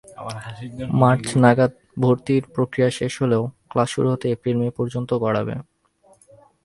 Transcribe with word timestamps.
March 1.01 1.25
নাগাদ 1.43 1.71
ভর্তির 1.97 2.43
প্রক্রিয়া 2.55 2.89
শেষ 2.99 3.13
হলেও 3.21 3.43
ক্লাস 3.69 3.89
শুরু 3.89 4.07
হতে 4.11 4.25
এপ্রিল-মে 4.29 4.69
পর্যন্ত 4.77 5.09
গড়াবে। 5.23 5.55